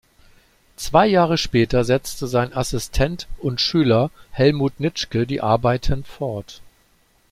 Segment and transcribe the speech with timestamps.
[0.77, 6.63] Zwei Jahre später setzte sein Assistent und Schüler Helmut Nitzschke die Arbeiten fort.